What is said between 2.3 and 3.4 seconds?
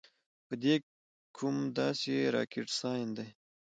راکټ سائنس دے-